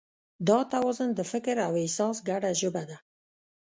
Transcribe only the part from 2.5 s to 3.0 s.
ژبه ده.